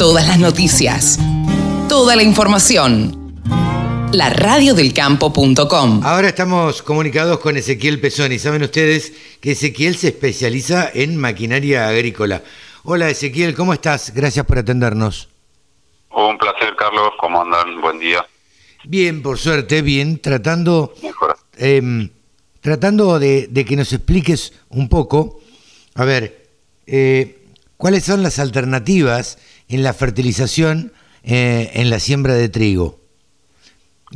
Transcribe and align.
Todas 0.00 0.26
las 0.26 0.38
noticias. 0.38 1.18
Toda 1.86 2.16
la 2.16 2.22
información. 2.22 3.34
La 4.12 4.30
radiodelcampo.com. 4.30 6.00
Ahora 6.02 6.28
estamos 6.28 6.80
comunicados 6.80 7.38
con 7.40 7.58
Ezequiel 7.58 8.00
Pezón 8.00 8.32
y 8.32 8.38
saben 8.38 8.62
ustedes 8.62 9.12
que 9.42 9.50
Ezequiel 9.50 9.96
se 9.96 10.08
especializa 10.08 10.90
en 10.94 11.18
maquinaria 11.18 11.86
agrícola. 11.86 12.42
Hola 12.84 13.10
Ezequiel, 13.10 13.54
¿cómo 13.54 13.74
estás? 13.74 14.14
Gracias 14.14 14.46
por 14.46 14.56
atendernos. 14.56 15.28
Un 16.12 16.38
placer, 16.38 16.74
Carlos. 16.76 17.10
¿Cómo 17.20 17.42
andan? 17.42 17.82
Buen 17.82 17.98
día. 17.98 18.26
Bien, 18.84 19.20
por 19.20 19.36
suerte, 19.36 19.82
bien. 19.82 20.18
Tratando, 20.18 20.94
Mejor. 21.02 21.36
em, 21.58 22.08
tratando 22.62 23.18
de, 23.18 23.48
de 23.48 23.66
que 23.66 23.76
nos 23.76 23.92
expliques 23.92 24.54
un 24.70 24.88
poco, 24.88 25.42
a 25.94 26.06
ver, 26.06 26.48
eh, 26.86 27.36
cuáles 27.76 28.04
son 28.04 28.22
las 28.22 28.38
alternativas 28.38 29.36
en 29.70 29.82
la 29.82 29.94
fertilización 29.94 30.92
eh, 31.22 31.70
en 31.74 31.90
la 31.90 31.98
siembra 32.00 32.34
de 32.34 32.48
trigo. 32.48 32.98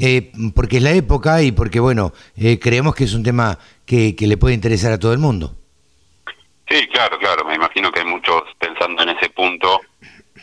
Eh, 0.00 0.32
porque 0.54 0.78
es 0.78 0.82
la 0.82 0.90
época 0.92 1.42
y 1.42 1.52
porque, 1.52 1.78
bueno, 1.78 2.12
eh, 2.36 2.58
creemos 2.58 2.94
que 2.96 3.04
es 3.04 3.14
un 3.14 3.22
tema 3.22 3.58
que, 3.86 4.16
que 4.16 4.26
le 4.26 4.36
puede 4.36 4.54
interesar 4.54 4.92
a 4.92 4.98
todo 4.98 5.12
el 5.12 5.18
mundo. 5.20 5.54
Sí, 6.68 6.86
claro, 6.88 7.18
claro. 7.18 7.44
Me 7.44 7.54
imagino 7.54 7.92
que 7.92 8.00
hay 8.00 8.06
muchos 8.06 8.42
pensando 8.58 9.02
en 9.04 9.10
ese 9.10 9.28
punto 9.30 9.80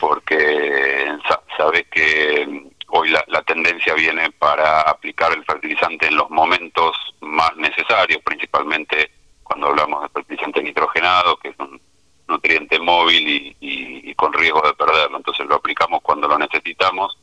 porque 0.00 1.06
sa- 1.28 1.42
sabes 1.56 1.84
que 1.92 2.46
mm, 2.46 2.68
hoy 2.96 3.10
la, 3.10 3.22
la 3.28 3.42
tendencia 3.42 3.94
viene 3.94 4.30
para 4.30 4.80
aplicar 4.82 5.32
el 5.36 5.44
fertilizante 5.44 6.06
en 6.06 6.16
los 6.16 6.30
momentos 6.30 6.96
más 7.20 7.54
necesarios, 7.56 8.20
principalmente 8.24 9.10
cuando 9.42 9.66
hablamos 9.68 10.02
de 10.04 10.08
fertilizante 10.10 10.62
nitrogenado, 10.62 11.36
que 11.36 11.48
es 11.50 11.54
un 11.58 11.80
nutriente 12.28 12.78
móvil 12.78 13.28
y- 13.28 13.56
y 13.60 14.01
con 14.22 14.32
riesgo 14.32 14.62
de 14.62 14.74
perderlo. 14.74 15.16
Entonces 15.16 15.44
lo 15.46 15.56
aplicamos 15.56 16.00
cuando 16.00 16.28
lo 16.28 16.38
necesitamos. 16.38 17.18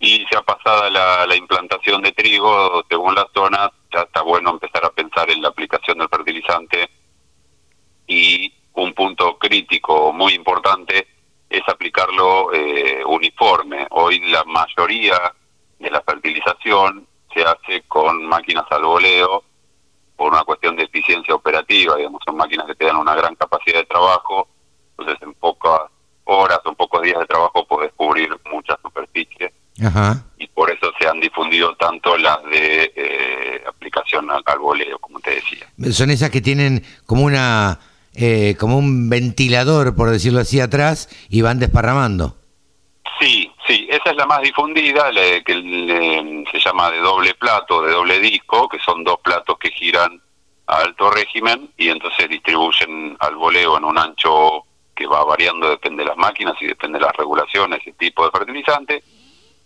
Y 0.00 0.26
ya 0.32 0.42
pasada 0.42 0.90
la, 0.90 1.24
la 1.26 1.36
implantación 1.36 2.02
de 2.02 2.10
trigo, 2.10 2.84
según 2.90 3.14
la 3.14 3.28
zona, 3.32 3.70
ya 3.92 4.00
está 4.00 4.22
bueno 4.22 4.50
empezar 4.50 4.84
a 4.84 4.90
pensar 4.90 5.30
en 5.30 5.40
la 5.40 5.48
aplicación 5.48 5.98
del 5.98 6.08
fertilizante 6.08 6.90
y 8.08 8.52
un 8.74 8.92
punto 8.94 9.38
crítico 9.38 10.12
muy 10.12 10.34
importante 10.34 11.06
es 11.48 11.62
aplicarlo 11.68 12.52
eh, 12.52 13.04
uniforme. 13.04 13.86
Hoy 13.90 14.18
la 14.28 14.42
mayoría 14.42 15.32
de 15.78 15.90
la 15.90 16.00
fertilización 16.00 17.06
se 17.32 17.44
hace 17.44 17.82
con 17.86 18.26
máquinas 18.26 18.64
al 18.70 18.82
voleo 18.82 19.44
por 20.16 20.32
una 20.32 20.42
cuestión 20.42 20.74
de 20.74 20.82
eficiencia 20.82 21.32
operativa, 21.32 21.94
digamos, 21.94 22.20
son 22.26 22.36
máquinas 22.36 22.66
que 22.66 22.74
te 22.74 22.86
dan 22.86 22.96
una 22.96 23.14
gran 23.14 23.36
capacidad 23.36 23.78
de 23.78 23.86
trabajo, 23.86 24.48
entonces 24.98 25.22
en 25.22 25.34
pocas 25.34 25.80
horas 26.24 26.58
o 26.64 26.70
en 26.70 26.74
pocos 26.74 27.02
días 27.02 27.18
de 27.20 27.26
trabajo 27.26 27.66
puedes 27.66 27.92
cubrir 27.94 28.28
mucha 28.50 28.76
superficie 28.82 29.52
Ajá. 29.84 30.24
y 30.38 30.46
por 30.48 30.70
eso 30.70 30.90
se 30.98 31.06
han 31.06 31.20
difundido 31.20 31.74
tanto 31.76 32.16
las 32.18 32.42
de 32.44 32.92
eh, 32.96 33.62
aplicación 33.68 34.30
al, 34.30 34.42
al 34.44 34.58
voleo, 34.58 34.98
como 34.98 35.20
te 35.20 35.36
decía. 35.36 35.66
Son 35.92 36.10
esas 36.10 36.30
que 36.30 36.40
tienen 36.40 36.84
como 37.06 37.22
una 37.24 37.78
eh, 38.14 38.56
como 38.58 38.78
un 38.78 39.10
ventilador, 39.10 39.94
por 39.94 40.08
decirlo 40.10 40.40
así, 40.40 40.58
atrás 40.60 41.08
y 41.28 41.42
van 41.42 41.58
desparramando. 41.58 42.36
Sí, 43.20 43.50
sí, 43.66 43.86
esa 43.90 44.10
es 44.10 44.16
la 44.16 44.26
más 44.26 44.40
difundida, 44.42 45.10
la 45.12 45.40
que 45.42 45.54
le- 45.54 46.44
se 46.50 46.58
llama 46.58 46.90
de 46.90 46.98
doble 46.98 47.34
plato, 47.34 47.82
de 47.82 47.92
doble 47.92 48.18
disco, 48.18 48.68
que 48.68 48.78
son 48.78 49.04
dos 49.04 49.18
platos 49.22 49.58
que 49.58 49.70
giran 49.70 50.20
a 50.66 50.78
alto 50.78 51.10
régimen 51.10 51.70
y 51.76 51.88
entonces 51.90 52.28
distribuyen 52.28 53.16
al 53.20 53.36
voleo 53.36 53.78
en 53.78 53.84
un 53.84 53.98
ancho 53.98 54.64
que 54.96 55.06
va 55.06 55.22
variando, 55.24 55.68
depende 55.70 56.02
de 56.02 56.08
las 56.08 56.16
máquinas 56.16 56.54
y 56.60 56.66
depende 56.66 56.98
de 56.98 57.04
las 57.04 57.14
regulaciones 57.16 57.86
y 57.86 57.92
tipo 57.92 58.24
de 58.24 58.30
fertilizante, 58.32 59.04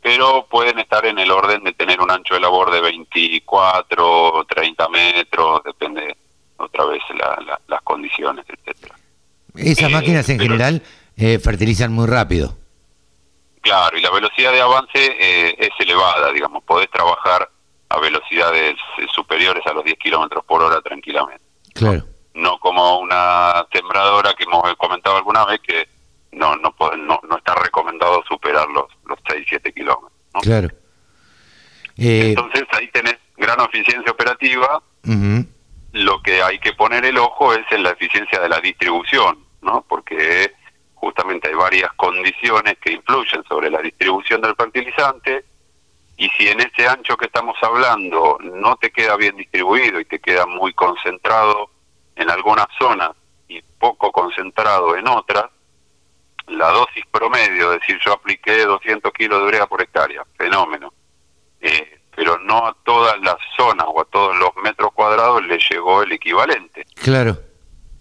pero 0.03 0.47
pueden 0.51 0.79
estar 0.79 1.07
en 1.07 1.19
el 1.19 1.31
orden 1.31 1.63
de 1.65 1.73
tener 1.73 2.01
un 2.01 2.11
ancho 2.11 2.35
de 2.35 2.41
labor 2.41 2.71
de 2.71 2.81
24, 2.81 4.45
30 4.49 4.89
metros, 4.89 5.63
depende 5.65 6.17
otra 6.57 6.85
vez 6.85 7.03
la- 7.19 7.39
la- 7.47 7.61
las 7.69 7.83
condiciones, 7.83 8.45
etcétera. 8.49 8.95
Esas 9.57 9.91
Eh, 9.91 9.93
máquinas 9.93 10.29
en 10.29 10.39
pero- 10.39 10.53
general 10.53 10.83
eh, 11.17 11.39
fertilizan 11.39 11.93
muy 11.93 12.07
rápido. 12.07 12.57
Claro, 13.63 13.99
y 13.99 14.01
la 14.01 14.11
velocidad 14.11 14.53
de 14.53 14.61
avance 14.61 14.89
eh, 15.19 15.55
es 15.59 15.71
elevada, 15.79 16.33
digamos, 16.33 16.65
podés 16.65 16.91
trabajar 16.91 17.49
a 17.91 17.99
velocidades 18.01 18.77
superiores 19.15 19.67
a 19.67 19.73
los 19.75 19.85
10 19.85 19.99
kilómetros 19.99 20.45
por 20.47 20.63
hora 20.63 20.81
tranquilamente. 20.81 21.43
Claro. 21.75 22.05
Como 22.61 23.01
una 23.01 23.67
sembradora 23.73 24.35
que 24.35 24.45
hemos 24.45 24.63
comentado 24.77 25.17
alguna 25.17 25.45
vez 25.45 25.61
que 25.61 25.89
no 26.33 26.55
no 26.57 26.73
no, 26.97 27.21
no 27.29 27.37
está 27.37 27.57
recomendado 27.57 28.23
superar 28.29 28.69
los, 28.69 28.87
los 29.07 29.19
6, 29.29 29.45
7 29.49 29.73
kilómetros. 29.73 30.13
¿no? 30.35 30.41
Claro. 30.41 30.69
Eh, 31.97 32.29
Entonces 32.29 32.65
ahí 32.73 32.89
tenés 32.93 33.17
gran 33.37 33.61
eficiencia 33.61 34.13
operativa, 34.13 34.83
lo 35.93 36.23
que 36.23 36.43
hay 36.43 36.59
que 36.61 36.73
poner 36.75 37.05
el 37.05 37.19
ojo 37.19 37.53
es 37.53 37.65
en 37.71 37.83
la 37.83 37.91
eficiencia 37.91 38.39
de 38.39 38.49
la 38.49 38.61
distribución, 38.61 39.45
¿no? 39.61 39.85
Porque 39.89 40.53
justamente 40.95 41.49
hay 41.49 41.55
varias 41.55 41.93
condiciones 41.95 42.77
que 42.79 42.93
influyen 42.93 43.43
sobre 43.45 43.71
la 43.71 43.81
distribución 43.81 44.41
del 44.41 44.55
fertilizante 44.55 45.45
y 46.17 46.29
si 46.31 46.49
en 46.49 46.61
ese 46.61 46.87
ancho 46.87 47.17
que 47.17 47.27
estamos 47.27 47.57
hablando 47.63 48.39
no 48.41 48.77
te 48.77 48.91
queda 48.91 49.17
bien 49.17 49.37
distribuido 49.37 49.99
y 49.99 50.05
te 50.05 50.21
queda 50.21 50.47
muy 50.47 50.75
concentrado 50.75 51.71
en 52.21 52.31
algunas 52.31 52.67
zonas 52.79 53.13
y 53.49 53.63
poco 53.63 54.13
concentrado 54.13 54.95
en 54.95 55.09
otras, 55.09 55.47
la 56.49 56.69
dosis 56.69 57.05
promedio, 57.11 57.73
es 57.73 57.81
decir, 57.81 57.99
yo 58.05 58.13
apliqué 58.13 58.65
200 58.65 59.11
kilos 59.13 59.41
de 59.41 59.47
urea 59.47 59.67
por 59.67 59.83
hectárea, 59.83 60.23
fenómeno, 60.37 60.93
eh, 61.61 62.01
pero 62.15 62.39
no 62.39 62.67
a 62.67 62.77
todas 62.85 63.19
las 63.21 63.37
zonas 63.57 63.87
o 63.89 64.01
a 64.01 64.05
todos 64.05 64.37
los 64.37 64.51
metros 64.63 64.93
cuadrados 64.93 65.43
le 65.47 65.59
llegó 65.71 66.03
el 66.03 66.13
equivalente. 66.13 66.85
claro. 67.03 67.37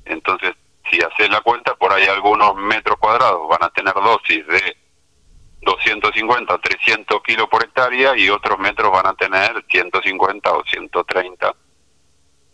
Entonces, 0.06 0.56
si 0.90 1.00
haces 1.00 1.30
la 1.30 1.42
cuenta, 1.42 1.76
por 1.76 1.94
ahí 1.94 2.08
algunos 2.08 2.56
metros 2.56 2.98
cuadrados 2.98 3.48
van 3.48 3.64
a 3.64 3.70
tener 3.70 3.94
dosis 3.94 4.46
de 4.48 4.76
250 5.62 6.52
o 6.52 6.60
300 6.60 7.22
kilos 7.22 7.48
por 7.48 7.64
hectárea 7.64 8.18
y 8.18 8.28
otros 8.30 8.58
metros 8.58 8.92
van 8.92 9.06
a 9.06 9.14
tener 9.14 9.64
150 9.70 10.52
o 10.52 10.64
130. 10.64 11.56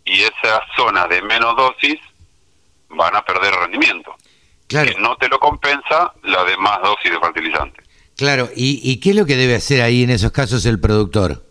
Y 0.06 0.22
esas 0.22 0.60
zonas 0.78 1.10
de 1.10 1.22
menos 1.24 1.56
dosis 1.58 2.00
van 2.90 3.16
a 3.16 3.24
perder 3.26 3.54
rendimiento, 3.56 4.16
Claro, 4.68 4.92
que 4.94 5.00
no 5.02 5.16
te 5.18 5.28
lo 5.28 5.40
compensa 5.40 6.14
la 6.24 6.44
de 6.44 6.56
más 6.58 6.82
dosis 6.82 7.12
de 7.12 7.20
fertilizante. 7.20 7.82
claro. 8.16 8.50
¿Y, 8.56 8.80
¿Y 8.90 9.00
qué 9.00 9.10
es 9.12 9.16
lo 9.16 9.26
que 9.26 9.36
debe 9.36 9.56
hacer 9.56 9.82
ahí 9.82 10.04
en 10.04 10.12
esos 10.12 10.32
casos 10.32 10.66
el 10.66 10.80
productor? 10.80 11.44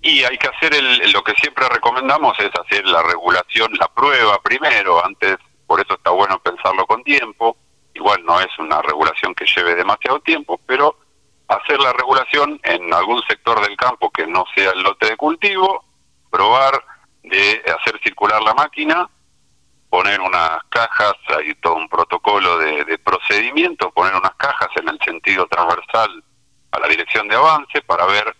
Y 0.00 0.24
hay 0.24 0.36
que 0.38 0.48
hacer 0.48 0.74
el, 0.74 1.12
lo 1.12 1.22
que 1.22 1.32
siempre 1.34 1.68
recomendamos 1.68 2.36
es 2.40 2.50
hacer 2.58 2.84
la 2.86 3.02
regulación, 3.02 3.72
la 3.78 3.86
prueba 3.88 4.40
primero, 4.42 5.04
antes, 5.04 5.36
por 5.66 5.80
eso 5.80 5.94
está 5.94 6.10
bueno 6.10 6.40
pensarlo 6.40 6.86
con 6.86 7.04
tiempo. 7.04 7.56
Igual 7.94 8.24
no 8.24 8.40
es 8.40 8.48
una 8.58 8.82
regulación 8.82 9.34
que 9.34 9.44
lleve 9.46 9.74
demasiado 9.76 10.18
tiempo, 10.20 10.60
pero 10.66 10.96
hacer 11.46 11.78
la 11.80 11.92
regulación 11.92 12.58
en 12.64 12.92
algún 12.92 13.22
sector 13.28 13.60
del 13.64 13.76
campo 13.76 14.10
que 14.10 14.26
no 14.26 14.44
sea 14.54 14.70
el 14.70 14.82
lote 14.82 15.06
de 15.10 15.16
cultivo, 15.16 15.84
probar 16.30 16.82
de 17.22 17.62
hacer 17.78 18.00
circular 18.02 18.42
la 18.42 18.54
máquina, 18.54 19.08
poner 19.88 20.20
unas 20.20 20.58
cajas, 20.68 21.14
hay 21.36 21.54
todo 21.56 21.74
un 21.76 21.88
protocolo 21.88 22.58
de, 22.58 22.84
de 22.84 22.98
procedimiento, 22.98 23.90
poner 23.90 24.14
unas 24.14 24.34
cajas 24.36 24.68
en 24.76 24.88
el 24.88 24.98
sentido 25.04 25.46
transversal 25.46 26.24
a 26.70 26.80
la 26.80 26.88
dirección 26.88 27.28
de 27.28 27.36
avance 27.36 27.82
para 27.82 28.06
ver 28.06 28.34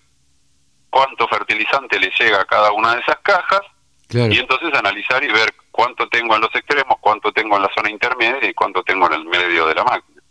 cuánto 0.91 1.28
fertilizante 1.28 1.98
le 1.98 2.10
llega 2.19 2.41
a 2.41 2.44
cada 2.44 2.72
una 2.72 2.94
de 2.94 3.00
esas 3.00 3.19
cajas 3.22 3.60
Claro. 4.09 4.32
y 4.34 4.38
entonces 4.38 4.75
analizar 4.75 5.25
y 5.25 5.28
ver 5.28 5.54
cuánto 5.70 6.06
tengo 6.09 6.34
en 6.34 6.43
los 6.43 6.54
extremos, 6.54 6.99
cuánto 7.00 7.32
tengo 7.32 7.56
en 7.56 7.62
la 7.62 7.70
zona 7.75 7.91
intermedia 7.91 8.47
y 8.50 8.53
cuánto 8.53 8.82
tengo 8.82 9.06
en 9.06 9.14
el 9.14 9.25
medio 9.25 9.66
de 9.66 9.75
la 9.75 9.84
máquina. 9.84 10.22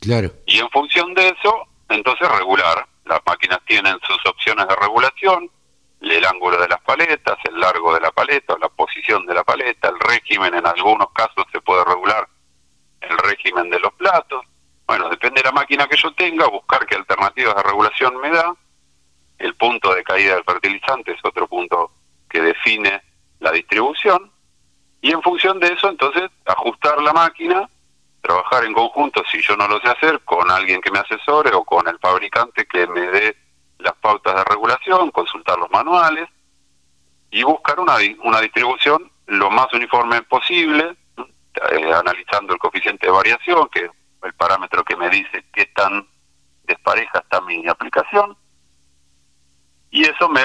Claro. 0.00 0.32
Y 0.44 0.58
en 0.58 0.68
función 0.68 1.14
de 1.14 1.28
eso, 1.28 1.66
entonces 1.88 2.28
regular. 2.28 2.86
Las 3.06 3.20
máquinas 3.26 3.58
tienen 3.66 3.96
sus 4.06 4.18
opciones 4.26 4.68
de 4.68 4.76
regulación, 4.76 5.50
el 6.10 6.24
ángulo 6.24 6.60
de 6.60 6.68
las 6.68 6.80
paletas, 6.80 7.38
el 7.44 7.60
largo 7.60 7.94
de 7.94 8.00
la 8.00 8.10
paleta, 8.10 8.56
la 8.60 8.68
posición 8.68 9.24
de 9.26 9.34
la 9.34 9.44
paleta, 9.44 9.88
el 9.88 9.98
régimen, 10.00 10.54
en 10.54 10.66
algunos 10.66 11.10
casos 11.12 11.44
se 11.52 11.60
puede 11.60 11.84
regular 11.84 12.28
el 13.00 13.18
régimen 13.18 13.70
de 13.70 13.78
los 13.80 13.92
platos. 13.94 14.44
Bueno, 14.86 15.08
depende 15.08 15.40
de 15.40 15.48
la 15.48 15.52
máquina 15.52 15.86
que 15.86 15.96
yo 15.96 16.12
tenga, 16.14 16.46
buscar 16.48 16.86
qué 16.86 16.96
alternativas 16.96 17.54
de 17.54 17.62
regulación 17.62 18.20
me 18.20 18.30
da. 18.30 18.54
El 19.38 19.54
punto 19.54 19.94
de 19.94 20.04
caída 20.04 20.34
del 20.34 20.44
fertilizante 20.44 21.12
es 21.12 21.20
otro 21.24 21.46
punto 21.46 21.92
que 22.28 22.40
define 22.40 23.02
la 23.40 23.52
distribución. 23.52 24.30
Y 25.00 25.12
en 25.12 25.22
función 25.22 25.58
de 25.58 25.68
eso, 25.68 25.88
entonces, 25.88 26.30
ajustar 26.46 27.00
la 27.02 27.12
máquina, 27.12 27.68
trabajar 28.20 28.64
en 28.64 28.72
conjunto, 28.72 29.22
si 29.30 29.40
yo 29.40 29.56
no 29.56 29.66
lo 29.66 29.80
sé 29.80 29.88
hacer, 29.88 30.20
con 30.20 30.50
alguien 30.50 30.80
que 30.80 30.90
me 30.90 31.00
asesore 31.00 31.52
o 31.54 31.64
con 31.64 31.88
el 31.88 31.98
fabricante 31.98 32.66
que 32.66 32.86
me 32.86 33.00
dé 33.08 33.36
las 33.82 33.94
pautas 33.94 34.34
de 34.34 34.44
regulación, 34.44 35.10
consultar 35.10 35.58
los 35.58 35.70
manuales 35.70 36.28
y 37.30 37.42
buscar 37.42 37.80
una, 37.80 37.96
una 38.24 38.40
distribución 38.40 39.10
lo 39.26 39.50
más 39.50 39.72
uniforme 39.72 40.22
posible, 40.22 40.96
eh, 41.16 41.92
analizando 41.94 42.52
el 42.52 42.58
coeficiente 42.58 43.06
de 43.06 43.12
variación, 43.12 43.68
que 43.68 43.88
el 44.22 44.32
parámetro 44.34 44.84
que 44.84 44.96
me 44.96 45.08
dice 45.08 45.44
qué 45.52 45.66
tan 45.66 46.06
despareja 46.64 47.18
está 47.18 47.40
mi 47.40 47.66
aplicación, 47.68 48.36
y 49.90 50.04
eso 50.04 50.28
me, 50.28 50.40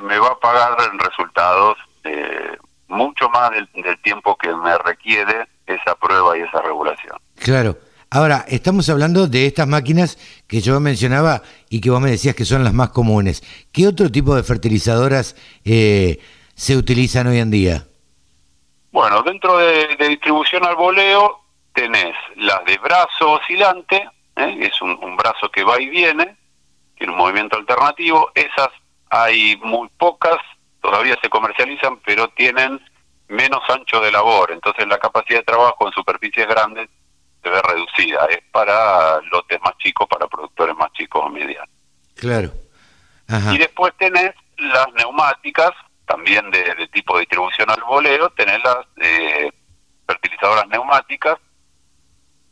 me, 0.00 0.18
va 0.18 0.28
a 0.28 0.40
pagar 0.40 0.76
en 0.90 0.98
resultados 0.98 1.76
eh, 2.04 2.56
mucho 2.88 3.28
más 3.28 3.50
del, 3.50 3.68
tiempo 4.02 4.36
que 4.36 4.54
me 4.54 4.76
requiere 4.78 5.48
esa 5.66 5.94
prueba 5.96 6.36
y 6.36 6.42
esa 6.42 6.62
regulación. 6.62 7.18
Claro. 7.36 7.76
Ahora, 8.10 8.44
estamos 8.46 8.88
hablando 8.88 9.26
de 9.26 9.46
estas 9.46 9.66
máquinas 9.66 10.16
que 10.46 10.60
yo 10.60 10.78
mencionaba 10.78 11.42
y 11.68 11.80
que 11.80 11.90
vos 11.90 12.00
me 12.00 12.10
decías 12.10 12.36
que 12.36 12.44
son 12.44 12.62
las 12.62 12.72
más 12.72 12.90
comunes. 12.90 13.42
¿Qué 13.72 13.88
otro 13.88 14.10
tipo 14.10 14.36
de 14.36 14.44
fertilizadoras 14.44 15.34
eh, 15.64 16.20
se 16.54 16.76
utilizan 16.76 17.26
hoy 17.26 17.38
en 17.38 17.50
día? 17.50 17.84
Bueno, 18.92 19.22
dentro 19.22 19.58
de, 19.58 19.96
distribución 20.08 20.64
al 20.64 20.76
voleo 20.76 21.40
tenés 21.74 22.14
las 22.36 22.64
de 22.64 22.78
brazo 22.78 23.32
oscilante, 23.32 24.08
¿eh? 24.36 24.56
es 24.60 24.80
un, 24.80 24.92
un, 25.02 25.16
brazo 25.16 25.50
que 25.50 25.64
va 25.64 25.80
y 25.80 25.88
viene, 25.88 26.36
tiene 26.96 27.12
un 27.12 27.18
movimiento 27.18 27.56
alternativo. 27.56 28.30
Esas 28.34 28.68
hay 29.10 29.56
muy 29.56 29.88
pocas, 29.98 30.38
todavía 30.80 31.18
se 31.20 31.28
comercializan, 31.28 31.98
pero 32.04 32.28
tienen 32.28 32.80
menos 33.28 33.62
ancho 33.68 34.00
de 34.00 34.12
labor, 34.12 34.52
entonces 34.52 34.86
la 34.86 34.98
capacidad 34.98 35.40
de 35.40 35.44
trabajo 35.44 35.86
en 35.86 35.92
superficies 35.92 36.46
grandes 36.46 36.88
se 37.46 37.50
ve 37.50 37.62
reducida. 37.62 38.26
Es 38.26 38.40
para 38.50 39.20
lotes 39.30 39.60
más 39.62 39.76
chicos, 39.78 40.06
para 40.08 40.26
productores 40.26 40.76
más 40.76 40.92
chicos 40.92 41.22
o 41.24 41.28
medianos. 41.28 41.68
Claro. 42.16 42.52
Y 43.52 43.58
después 43.58 43.92
tenés 43.98 44.32
las 44.58 44.86
neumáticas, 44.94 45.70
también 46.06 46.50
de, 46.50 46.88
tipo 46.92 47.14
de 47.14 47.20
distribución 47.20 47.70
al 47.70 47.82
voleo, 47.82 48.30
tenés 48.30 48.62
las 48.62 48.78
eh, 48.98 49.50
fertilizadoras 50.06 50.68
neumáticas, 50.68 51.36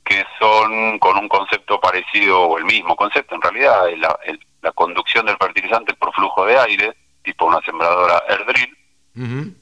que 0.04 0.24
son 0.38 0.98
con 0.98 1.16
un 1.16 1.28
concepto 1.28 1.80
parecido, 1.80 2.42
o 2.42 2.58
el 2.58 2.64
mismo 2.64 2.96
concepto 2.96 3.36
en 3.36 3.42
realidad, 3.42 3.84
la, 3.96 4.18
la 4.62 4.72
conducción 4.72 5.26
del 5.26 5.36
fertilizante 5.38 5.94
por 5.94 6.12
flujo 6.12 6.44
de 6.44 6.58
aire, 6.58 6.96
tipo 7.22 7.46
una 7.46 7.60
sembradora 7.62 8.22
Airdrill, 8.28 9.56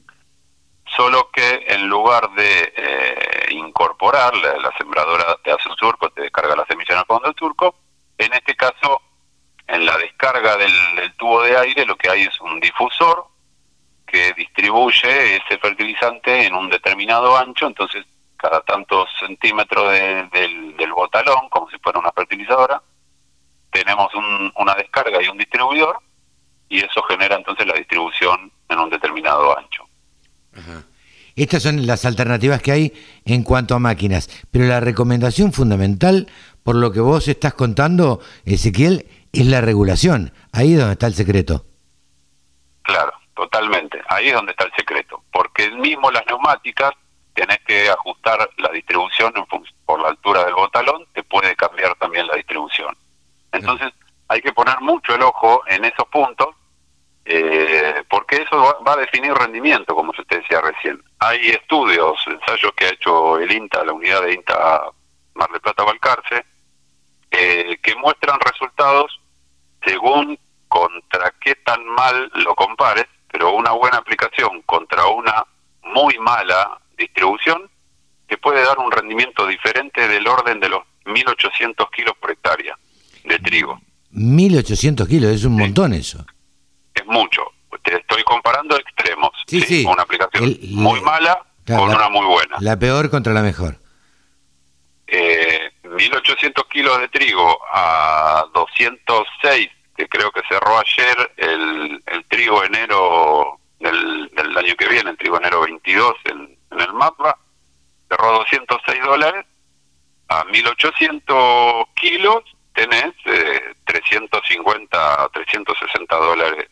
solo 0.96 1.30
que 1.30 1.64
en 1.68 1.88
lugar 1.88 2.30
de 2.32 2.72
eh, 2.76 3.46
incorporar 3.50 4.34
la, 4.36 4.72
sembradora 4.76 5.36
de 5.44 5.52
azul 5.52 5.74
surco, 5.78 6.10
te 6.10 6.22
descarga 6.22 6.56
la 6.56 6.66
semilla 6.66 6.94
en 6.94 6.98
el 7.00 7.06
fondo 7.06 7.28
del 7.28 7.36
surco, 7.36 7.74
en 8.18 8.32
este 8.32 8.54
caso, 8.54 9.00
en 9.66 9.86
la 9.86 9.96
descarga 9.96 10.56
del, 10.56 10.72
tubo 11.16 11.42
de 11.42 11.56
aire, 11.56 11.86
lo 11.86 11.96
que 11.96 12.10
hay 12.10 12.22
es 12.22 12.40
un 12.40 12.60
difusor 12.60 13.26
que 14.06 14.32
distribuye 14.34 15.36
ese 15.36 15.58
fertilizante 15.58 16.46
en 16.46 16.54
un 16.54 16.68
determinado 16.68 17.36
ancho, 17.36 17.66
entonces 17.66 18.04
cada 18.36 18.60
tantos 18.60 19.08
centímetros 19.20 19.90
del, 19.92 20.76
del 20.76 20.92
botalón, 20.92 21.48
como 21.48 21.70
si 21.70 21.78
fuera 21.78 22.00
una 22.00 22.12
fertilizadora, 22.12 22.82
tenemos 23.70 24.12
una 24.56 24.74
descarga 24.74 25.22
y 25.22 25.28
un 25.28 25.38
distribuidor, 25.38 25.98
y 26.68 26.84
eso 26.84 27.02
genera 27.04 27.36
entonces 27.36 27.66
la 27.66 27.74
distribución 27.74 28.52
en 28.68 28.78
un 28.78 28.90
determinado 28.90 29.56
ancho. 29.56 29.86
Estas 31.34 31.62
son 31.62 31.87
las 31.87 32.04
alternativas 32.04 32.60
que 32.60 32.72
hay 32.72 32.93
en 33.25 33.43
cuanto 33.43 33.75
a 33.75 33.78
máquinas, 33.78 34.28
pero 34.50 34.66
la 34.66 34.81
recomendación 34.81 35.52
fundamental, 35.52 36.28
por 36.62 36.76
lo 36.76 36.93
que 36.93 37.00
vos 37.00 37.26
estás 37.28 37.54
contando, 37.54 38.20
Ezequiel, 38.44 39.06
es 39.32 39.46
la 39.46 39.62
regulación. 39.62 40.32
Ahí 40.52 40.75
es 40.75 40.78
donde 40.78 40.93
está 40.93 41.06
el 41.06 41.14
secreto. 41.14 41.64
Claro, 42.82 43.12
totalmente. 43.34 44.02
Ahí 44.08 44.28
es 44.28 44.34
donde 44.34 44.52
está 44.52 44.64
el 44.64 44.72
secreto. 44.76 45.22
Porque 45.32 45.70
mismo 45.70 46.10
las 46.10 46.25
neumáticas 46.26 46.93
tenés 47.32 47.60
que 47.66 47.88
ajustar 47.88 48.50
la 48.58 48.69
distribución 48.70 49.32
por 49.87 50.02
la 50.02 50.08
altura 50.08 50.44
del 50.44 50.55
botalón, 50.55 51.06
te 51.14 51.22
puede 51.22 51.56
cambiar 51.56 51.94
también 51.94 52.26
la 52.26 52.37
distribución. 52.37 52.94
Entonces 53.52 53.90
hay 54.28 54.43
que 54.43 54.52
poner 54.52 54.81
mucho 54.81 55.14
el 55.14 55.22
ojo 55.22 55.62
en 55.66 55.84
esos 55.84 56.06
puntos 56.08 56.48
eh, 57.24 58.02
porque 58.10 58.42
eso 58.42 58.56
va, 58.84 58.92
a 58.92 58.96
definir 58.96 59.32
rendimiento, 59.32 59.94
como 59.94 60.10
usted 60.10 60.40
decía 60.40 60.60
recién. 60.60 61.02
Hay 61.20 61.50
estudios, 61.50 62.19
ensayos 62.26 62.72
que 62.76 62.86
ha 62.86 62.90
hecho 62.90 63.38
el 63.38 63.52
INTA, 63.52 63.84
la 63.84 63.92
unidad 63.92 64.22
de 64.22 64.34
INTA 64.34 64.90
Mar 65.34 65.50
del 65.50 65.60
Plata 65.60 65.84
Valcarce, 65.84 66.44
eh, 67.30 67.78
que 67.82 67.94
muestran 67.96 68.38
resultados 68.40 69.20
según 69.84 70.38
contra 70.69 71.32
qué 71.40 71.54
tan 71.56 71.84
mal 71.86 72.30
lo 72.34 72.54
compares, 72.54 73.06
pero 73.30 73.54
una 73.54 73.72
buena 73.72 73.98
aplicación 73.98 74.62
contra 74.62 75.06
una 75.06 75.44
muy 75.82 76.19
mala 76.19 76.78
distribución 76.96 77.70
te 78.26 78.36
puede 78.38 78.62
dar 78.64 78.78
un 78.78 78.90
rendimiento 78.90 79.46
diferente 79.46 80.08
del 80.08 80.26
orden 80.26 80.60
de 80.60 80.69
los 80.69 80.80
1.800 81.04 81.88
kilos 81.90 82.14
por 82.19 82.30
hectárea 82.30 82.76
de 83.24 83.38
trigo. 83.38 83.80
1.800 84.12 85.08
kilos, 85.08 85.30
es 85.32 85.44
un 85.44 85.56
montón 85.56 85.92
eso 85.92 86.24
es 86.94 87.06
mucho. 87.06 87.42
Te 87.82 87.96
estoy 87.96 88.22
comparando 88.22 88.76
extremos. 88.76 89.30
Sí, 89.46 89.84
Una 89.86 90.02
aplicación 90.02 90.56
muy 90.70 91.00
mala 91.00 91.44
con 91.66 91.90
una 91.90 92.08
muy 92.08 92.26
buena. 92.26 92.56
La 92.60 92.78
peor 92.78 93.10
contra 93.10 93.32
la 93.32 93.42
mejor. 93.42 93.76
Eh, 95.06 95.70
1.800 95.84 96.68
kilos 96.68 96.98
de 97.00 97.08
trigo 97.08 97.58
a 97.70 98.46
206, 98.54 99.68
que 99.96 100.08
creo 100.08 100.30
que 100.30 100.40
cerró 100.48 100.78
ayer 100.78 101.32
el, 101.36 102.02
el 102.06 102.24
trigo 102.26 102.64
enero 102.64 103.58
del, 103.78 104.28
del, 104.28 104.56
año 104.56 104.74
que 104.76 104.88
viene, 104.88 105.10
el 105.10 105.18
trigo 105.18 105.36
enero 105.36 105.60
22 105.62 106.14
en, 106.24 106.56
en 106.70 106.80
el 106.80 106.92
mapa, 106.94 107.38
cerró 108.08 108.32
206 108.38 109.02
dólares. 109.02 109.44
A 110.28 110.44
1.800 110.44 111.88
kilos 111.94 112.42
tenés 112.74 113.12
eh, 113.26 113.74
350 113.84 115.28
360 115.32 116.16
dólares 116.16 116.68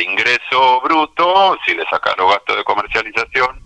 de 0.00 0.04
ingreso 0.04 0.80
bruto, 0.82 1.58
si 1.66 1.74
le 1.74 1.84
sacas 1.84 2.14
los 2.16 2.30
gastos 2.30 2.56
de 2.56 2.64
comercialización, 2.64 3.60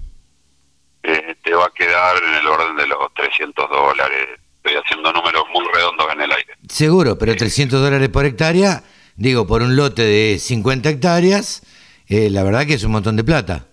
eh, 1.02 1.36
te 1.42 1.54
va 1.54 1.66
a 1.66 1.70
quedar 1.70 2.16
en 2.22 2.34
el 2.34 2.46
orden 2.46 2.76
de 2.76 2.86
los 2.88 3.12
300 3.14 3.70
dólares. 3.70 4.40
Estoy 4.56 4.80
haciendo 4.82 5.12
números 5.12 5.44
muy 5.52 5.64
redondos 5.72 6.06
en 6.12 6.20
el 6.22 6.32
aire. 6.32 6.54
Seguro, 6.68 7.16
pero 7.18 7.36
300 7.36 7.80
dólares 7.80 8.08
por 8.08 8.24
hectárea, 8.24 8.82
digo, 9.14 9.46
por 9.46 9.62
un 9.62 9.76
lote 9.76 10.02
de 10.02 10.38
50 10.38 10.88
hectáreas, 10.88 11.62
eh, 12.08 12.30
la 12.30 12.42
verdad 12.42 12.66
que 12.66 12.74
es 12.74 12.84
un 12.84 12.92
montón 12.92 13.16
de 13.16 13.24
plata. 13.24 13.66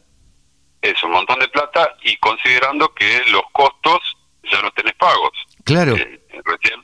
Es 0.81 1.01
un 1.03 1.11
montón 1.11 1.39
de 1.39 1.47
plata 1.47 1.95
y 2.03 2.17
considerando 2.17 2.93
que 2.93 3.23
los 3.31 3.43
costos 3.53 3.99
ya 4.51 4.61
no 4.61 4.71
tenés 4.71 4.93
pagos. 4.95 5.31
Claro. 5.63 5.95
Eh, 5.95 6.21
recién 6.43 6.79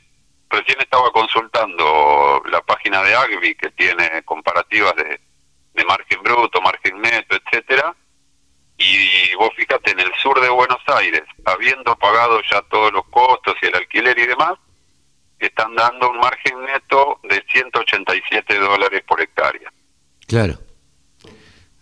recién 0.50 0.80
estaba 0.80 1.10
consultando 1.12 2.42
la 2.50 2.62
página 2.62 3.02
de 3.02 3.14
Agvi 3.14 3.54
que 3.54 3.70
tiene 3.72 4.22
comparativas 4.24 4.94
de, 4.96 5.20
margen 5.84 6.22
bruto, 6.22 6.60
margen 6.60 7.00
neto, 7.00 7.36
etcétera, 7.36 7.94
y 8.78 9.34
vos 9.34 9.50
fíjate 9.56 9.90
en 9.90 10.00
el 10.00 10.12
sur 10.22 10.40
de 10.40 10.48
Buenos 10.48 10.80
Aires, 10.86 11.22
habiendo 11.44 11.96
pagado 11.96 12.40
ya 12.50 12.62
todos 12.62 12.92
los 12.92 13.04
costos 13.08 13.56
y 13.60 13.66
el 13.66 13.74
alquiler 13.74 14.16
y 14.18 14.26
demás, 14.26 14.54
están 15.38 15.74
dando 15.74 16.10
un 16.10 16.18
margen 16.18 16.64
neto 16.64 17.20
de 17.24 17.44
187 17.50 18.58
dólares 18.58 19.02
por 19.06 19.20
hectárea. 19.20 19.72
Claro. 20.26 20.54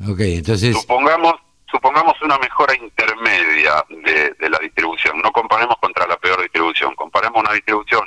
Ok, 0.09 0.21
entonces... 0.21 0.75
Supongamos, 0.79 1.35
supongamos 1.71 2.15
una 2.23 2.39
mejora 2.39 2.75
intermedia 2.75 3.85
de, 3.89 4.31
de 4.31 4.51
la 4.51 4.59
distribución. 4.59 5.21
No 5.23 5.33
comparemos 5.33 5.77
contra 5.79 6.07
la 6.07 6.17
peor 6.17 6.41
distribución, 6.43 6.95
comparemos 6.95 7.41
una 7.41 7.53
distribución 7.53 8.07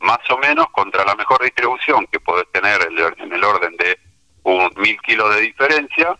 más 0.00 0.18
o 0.30 0.38
menos 0.38 0.66
contra 0.70 1.04
la 1.04 1.14
mejor 1.14 1.42
distribución 1.42 2.06
que 2.10 2.20
podés 2.20 2.50
tener 2.52 2.80
en 3.18 3.32
el 3.32 3.44
orden 3.44 3.76
de 3.76 3.98
un 4.46 4.70
mil 4.76 4.96
kilos 5.02 5.34
de 5.34 5.40
diferencia, 5.42 6.16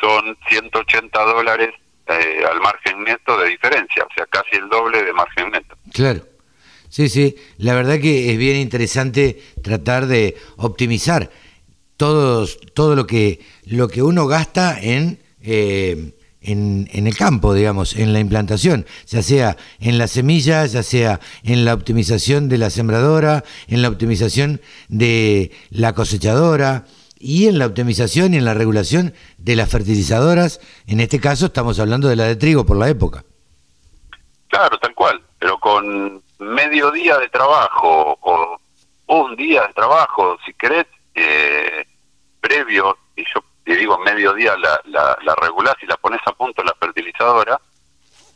son 0.00 0.36
180 0.48 1.24
dólares 1.24 1.70
eh, 2.06 2.44
al 2.50 2.60
margen 2.60 3.02
neto 3.02 3.36
de 3.38 3.48
diferencia, 3.48 4.04
o 4.04 4.14
sea, 4.14 4.26
casi 4.26 4.56
el 4.56 4.68
doble 4.68 5.02
de 5.02 5.12
margen 5.12 5.50
neto. 5.50 5.76
Claro. 5.92 6.22
Sí, 6.88 7.08
sí, 7.08 7.34
la 7.58 7.74
verdad 7.74 7.98
que 8.00 8.30
es 8.30 8.38
bien 8.38 8.56
interesante 8.56 9.42
tratar 9.62 10.06
de 10.06 10.36
optimizar 10.56 11.30
todos, 11.96 12.60
todo 12.74 12.94
lo 12.94 13.06
que, 13.06 13.40
lo 13.64 13.88
que 13.88 14.02
uno 14.02 14.26
gasta 14.28 14.80
en 14.80 15.18
eh, 15.42 16.12
en, 16.40 16.88
en, 16.92 17.08
el 17.08 17.16
campo, 17.16 17.54
digamos, 17.54 17.96
en 17.96 18.12
la 18.12 18.20
implantación, 18.20 18.86
ya 19.08 19.20
sea 19.20 19.56
en 19.80 19.98
la 19.98 20.06
semilla, 20.06 20.64
ya 20.66 20.84
sea 20.84 21.18
en 21.42 21.64
la 21.64 21.74
optimización 21.74 22.48
de 22.48 22.58
la 22.58 22.70
sembradora, 22.70 23.42
en 23.66 23.82
la 23.82 23.88
optimización 23.88 24.60
de 24.88 25.50
la 25.70 25.92
cosechadora 25.92 26.86
y 27.18 27.48
en 27.48 27.58
la 27.58 27.66
optimización 27.66 28.34
y 28.34 28.38
en 28.38 28.44
la 28.44 28.54
regulación 28.54 29.14
de 29.38 29.56
las 29.56 29.70
fertilizadoras. 29.70 30.60
En 30.86 31.00
este 31.00 31.20
caso 31.20 31.46
estamos 31.46 31.78
hablando 31.78 32.08
de 32.08 32.16
la 32.16 32.24
de 32.24 32.36
trigo 32.36 32.64
por 32.64 32.76
la 32.76 32.88
época. 32.88 33.24
Claro, 34.48 34.78
tal 34.78 34.94
cual, 34.94 35.22
pero 35.38 35.58
con 35.58 36.22
medio 36.38 36.90
día 36.90 37.18
de 37.18 37.28
trabajo 37.28 38.18
o 38.20 38.58
un 39.08 39.36
día 39.36 39.66
de 39.66 39.72
trabajo, 39.72 40.36
si 40.44 40.52
querés, 40.54 40.86
eh, 41.14 41.86
previo, 42.40 42.96
y 43.16 43.22
yo 43.22 43.42
te 43.64 43.76
digo 43.76 43.98
mediodía 43.98 44.56
la, 44.56 44.80
la, 44.84 45.18
la 45.22 45.34
regulás 45.36 45.74
y 45.82 45.86
la 45.86 45.96
pones 45.96 46.20
a 46.26 46.32
punto 46.32 46.62
la 46.62 46.74
fertilizadora, 46.78 47.60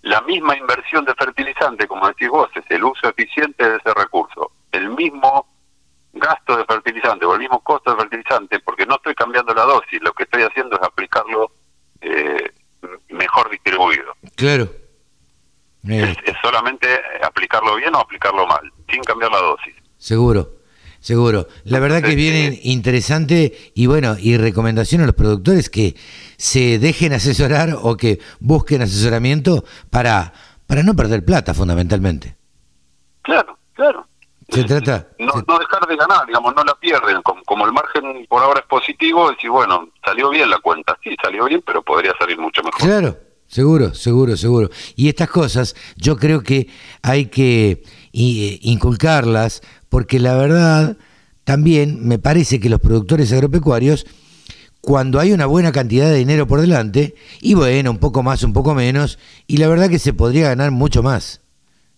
la 0.03 0.21
misma 0.23 0.57
inversión 0.57 1.05
de 1.05 1.15
fertilizante, 1.15 1.87
como 1.87 2.09
decís 2.09 2.29
vos, 2.29 2.49
es 2.55 2.65
el 2.71 2.83
uso 2.85 3.09
eficiente 3.09 3.69
de 3.69 3.77
ese 3.77 3.95
recurso, 3.95 4.51
el 4.73 4.89
mismo 4.91 5.47
gasto 6.13 6.57
de 6.57 6.65
fertilizante 6.65 7.25
o 7.25 7.35
el 7.35 7.41
mismo 7.41 7.61
costo 7.61 7.91
de 7.93 8.01
fertilizante, 8.01 8.61
porque 8.61 8.87
no 8.87 8.97
estoy 8.97 9.15
cambiando 9.15 9.55
la 9.55 9.63
dosis, 9.63 10.01
lo 10.03 10.13
que 10.13 10.25
estoy 10.25 10.43
haciendo 10.43 10.77
es 10.77 10.83
aplicarlo 10.83 11.53
eh, 12.01 12.53
mejor 13.11 13.51
distribuido. 13.51 14.15
Claro. 14.37 14.71
Es, 15.89 16.17
es 16.25 16.35
solamente 16.43 16.89
aplicarlo 17.23 17.77
bien 17.77 17.95
o 17.95 17.99
aplicarlo 17.99 18.47
mal, 18.47 18.71
sin 18.91 19.03
cambiar 19.03 19.31
la 19.31 19.39
dosis. 19.39 19.75
Seguro. 19.97 20.61
Seguro. 21.01 21.49
La 21.65 21.81
verdad 21.81 22.03
que 22.03 22.15
viene 22.15 22.61
interesante 22.63 23.73
y 23.75 23.87
bueno, 23.87 24.17
y 24.19 24.37
recomendación 24.37 25.01
a 25.01 25.07
los 25.07 25.15
productores 25.15 25.71
que 25.71 25.97
se 26.37 26.79
dejen 26.79 27.13
asesorar 27.15 27.75
o 27.81 27.97
que 27.97 28.21
busquen 28.39 28.83
asesoramiento 28.83 29.65
para, 29.89 30.35
para 30.67 30.83
no 30.83 30.95
perder 30.95 31.25
plata 31.25 31.55
fundamentalmente. 31.55 32.37
Claro, 33.23 33.59
claro. 33.73 34.07
Se 34.51 34.65
trata... 34.65 35.10
No, 35.47 35.59
dejar 35.59 35.87
de 35.87 35.97
ganar, 35.97 36.27
digamos, 36.27 36.55
no 36.55 36.65
la 36.65 36.75
pierden. 36.75 37.23
Como, 37.23 37.43
como 37.45 37.67
el 37.67 37.73
margen 37.73 38.27
por 38.29 38.43
ahora 38.43 38.61
es 38.61 38.67
positivo, 38.67 39.31
decir, 39.31 39.51
bueno, 39.51 39.89
salió 40.05 40.31
bien 40.31 40.51
la 40.51 40.59
cuenta. 40.59 40.97
Sí, 41.03 41.17
salió 41.23 41.45
bien, 41.47 41.63
pero 41.65 41.83
podría 41.83 42.13
salir 42.19 42.39
mucho 42.39 42.63
mejor. 42.63 42.81
Claro, 42.81 43.19
seguro, 43.47 43.95
seguro, 43.95 44.37
seguro. 44.37 44.71
Y 44.97 45.09
estas 45.09 45.29
cosas 45.29 45.75
yo 45.97 46.17
creo 46.17 46.43
que 46.43 46.69
hay 47.03 47.27
que 47.27 47.83
eh, 48.13 48.59
inculcarlas 48.63 49.63
porque 49.89 50.19
la 50.19 50.37
verdad 50.37 50.97
también 51.45 52.07
me 52.07 52.19
parece 52.19 52.61
que 52.61 52.69
los 52.69 52.81
productores 52.81 53.33
agropecuarios, 53.33 54.07
cuando 54.81 55.19
hay 55.19 55.33
una 55.33 55.47
buena 55.47 55.73
cantidad 55.73 56.07
de 56.07 56.15
dinero 56.15 56.47
por 56.47 56.61
delante, 56.61 57.15
y 57.41 57.55
bueno, 57.55 57.91
un 57.91 57.99
poco 57.99 58.23
más, 58.23 58.45
un 58.45 58.53
poco 58.53 58.75
menos, 58.75 59.19
y 59.47 59.57
la 59.57 59.69
verdad 59.69 59.89
que 59.89 59.99
se 59.99 60.13
podría 60.13 60.49
ganar 60.49 60.71
mucho 60.71 61.03
más. 61.03 61.41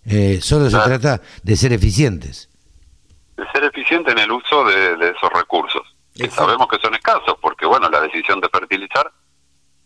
Eh, 0.04 0.40
solo 0.42 0.70
se 0.70 0.78
trata 0.78 1.20
de 1.42 1.56
ser 1.56 1.72
eficientes. 1.72 2.48
De 3.36 3.44
ser 3.52 3.64
eficiente 3.64 4.12
en 4.12 4.18
el 4.18 4.30
uso 4.30 4.64
de, 4.64 4.96
de 4.96 5.08
esos 5.10 5.30
recursos. 5.32 5.82
Que 6.14 6.24
Exacto. 6.24 6.44
sabemos 6.44 6.68
que 6.68 6.78
son 6.78 6.94
escasos, 6.94 7.36
porque, 7.40 7.64
bueno, 7.66 7.88
la 7.88 8.00
decisión 8.02 8.40
de 8.40 8.48
fertilizar 8.50 9.10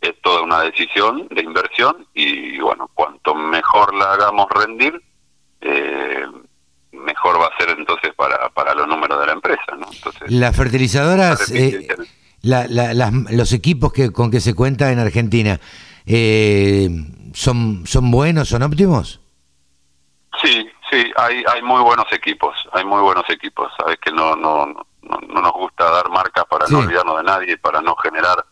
es 0.00 0.20
toda 0.22 0.42
una 0.42 0.60
decisión 0.60 1.26
de 1.30 1.42
inversión 1.42 2.06
y, 2.14 2.58
bueno, 2.58 2.90
cuanto 2.94 3.34
mejor 3.34 3.94
la 3.94 4.12
hagamos 4.12 4.46
rendir, 4.50 5.00
eh, 5.60 6.24
mejor 6.92 7.40
va 7.40 7.46
a 7.46 7.56
ser 7.58 7.76
entonces 7.78 8.12
para, 8.14 8.48
para 8.50 8.74
los 8.74 8.88
números 8.88 9.20
de 9.20 9.26
la 9.26 9.32
empresa, 9.32 9.76
¿no? 9.78 9.86
Entonces, 9.92 10.30
Las 10.30 10.56
fertilizadoras, 10.56 11.50
eh, 11.52 11.86
la- 12.42 12.66
la- 12.68 12.92
las- 12.94 13.12
los 13.30 13.52
equipos 13.52 13.92
que, 13.92 14.10
con 14.12 14.30
que 14.30 14.40
se 14.40 14.54
cuenta 14.54 14.90
en 14.92 14.98
Argentina, 14.98 15.60
eh, 16.06 16.88
¿son, 17.34 17.86
¿son 17.86 18.10
buenos, 18.10 18.48
son 18.48 18.62
óptimos? 18.62 19.20
Sí, 20.90 21.12
hay, 21.16 21.42
hay 21.52 21.62
muy 21.62 21.82
buenos 21.82 22.06
equipos, 22.12 22.56
hay 22.72 22.84
muy 22.84 23.00
buenos 23.00 23.28
equipos. 23.28 23.72
Sabes 23.78 23.98
que 23.98 24.12
no, 24.12 24.36
no, 24.36 24.66
no, 24.66 25.18
no 25.28 25.40
nos 25.42 25.52
gusta 25.52 25.90
dar 25.90 26.08
marcas 26.10 26.44
para 26.46 26.66
Sí. 26.66 26.72
no 26.74 26.80
olvidarnos 26.80 27.16
de 27.18 27.22
nadie, 27.24 27.58
para 27.58 27.80
no 27.80 27.96
generar 27.96 28.44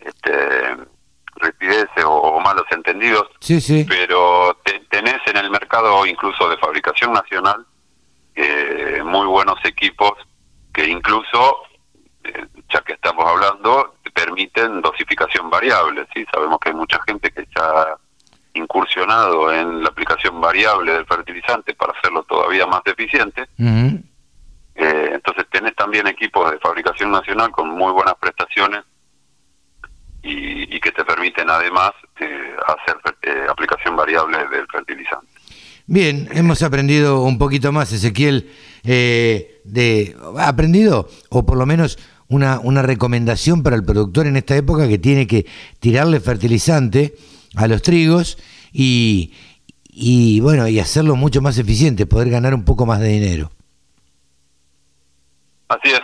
este, 0.00 0.76
ripideces 1.36 2.04
o, 2.04 2.10
o 2.12 2.40
malos 2.40 2.64
entendidos. 2.70 3.28
Sí, 3.40 3.60
sí. 3.60 3.84
Pero 3.88 4.56
te- 4.64 4.80
tenés 4.90 5.20
en 5.26 5.36
el 5.36 5.50
mercado 5.50 6.04
incluso 6.06 6.48
de 6.48 6.56
fabricación 6.58 7.12
nacional 7.12 7.66
eh, 8.34 9.02
muy 9.04 9.26
buenos 9.26 9.58
equipos 9.64 10.12
que 10.72 10.86
incluso, 10.86 11.56
eh, 12.24 12.46
ya 12.72 12.80
que 12.82 12.92
estamos 12.94 13.26
hablando, 13.26 13.94
te 14.04 14.10
permiten 14.10 14.80
dosificación 14.80 15.50
variable. 15.50 16.06
¿sí? 16.14 16.24
Sabemos 16.32 16.58
que 16.60 16.70
hay 16.70 16.74
mucha 16.76 16.98
gente 17.06 17.30
que 17.30 17.46
ya 17.54 17.96
incursionado 18.58 19.52
en 19.52 19.82
la 19.82 19.88
aplicación 19.88 20.40
variable 20.40 20.92
del 20.92 21.06
fertilizante 21.06 21.74
para 21.74 21.92
hacerlo 21.92 22.22
todavía 22.24 22.66
más 22.66 22.82
eficiente. 22.84 23.46
Eh, 24.74 25.10
entonces 25.14 25.46
tenés 25.50 25.74
también 25.74 26.06
equipos 26.06 26.50
de 26.50 26.58
fabricación 26.58 27.10
nacional 27.10 27.50
con 27.50 27.68
muy 27.68 27.92
buenas 27.92 28.14
prestaciones 28.20 28.84
y, 30.22 30.76
y 30.76 30.80
que 30.80 30.92
te 30.92 31.04
permiten 31.04 31.50
además 31.50 31.92
eh, 32.20 32.54
hacer 32.66 32.96
eh, 33.22 33.46
aplicación 33.50 33.96
variable 33.96 34.38
del 34.48 34.66
fertilizante. 34.70 35.26
Bien, 35.86 36.28
hemos 36.32 36.62
aprendido 36.62 37.22
un 37.22 37.38
poquito 37.38 37.72
más, 37.72 37.92
Ezequiel, 37.92 38.52
de 38.84 40.16
aprendido 40.38 41.08
o 41.30 41.46
por 41.46 41.56
lo 41.56 41.64
menos 41.64 41.98
una, 42.28 42.60
una 42.60 42.82
recomendación 42.82 43.62
para 43.62 43.74
el 43.74 43.84
productor 43.84 44.26
en 44.26 44.36
esta 44.36 44.54
época 44.54 44.86
que 44.86 44.98
tiene 44.98 45.26
que 45.26 45.46
tirarle 45.80 46.20
fertilizante 46.20 47.14
a 47.56 47.66
los 47.66 47.82
trigos 47.82 48.38
y, 48.72 49.32
y 49.88 50.40
bueno 50.40 50.68
y 50.68 50.78
hacerlo 50.80 51.16
mucho 51.16 51.40
más 51.40 51.58
eficiente, 51.58 52.06
poder 52.06 52.30
ganar 52.30 52.54
un 52.54 52.64
poco 52.64 52.86
más 52.86 53.00
de 53.00 53.08
dinero. 53.08 53.50
Así 55.68 55.90
es, 55.90 56.00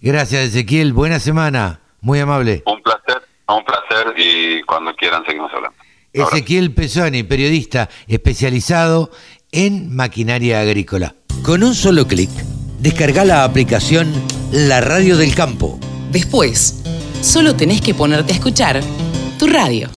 Gracias, 0.00 0.44
Ezequiel. 0.50 0.92
Buena 0.92 1.18
semana. 1.18 1.80
Muy 2.00 2.20
amable. 2.20 2.62
un 2.66 2.80
placer, 2.82 3.22
un 3.48 3.64
placer 3.64 4.14
y 4.16 4.62
cuando 4.62 4.94
quieran 4.94 5.24
seguimos 5.26 5.50
hablando. 5.52 5.76
Ezequiel 6.12 6.72
Pesoni, 6.72 7.22
periodista 7.24 7.88
especializado 8.06 9.10
en 9.52 9.94
maquinaria 9.94 10.60
agrícola. 10.60 11.14
Con 11.42 11.62
un 11.62 11.74
solo 11.74 12.06
clic, 12.06 12.30
descarga 12.80 13.24
la 13.24 13.44
aplicación 13.44 14.12
La 14.52 14.80
Radio 14.80 15.16
del 15.16 15.34
Campo. 15.34 15.78
Después, 16.10 16.82
solo 17.20 17.56
tenés 17.56 17.80
que 17.80 17.94
ponerte 17.94 18.32
a 18.32 18.36
escuchar 18.36 18.80
tu 19.38 19.46
radio. 19.46 19.90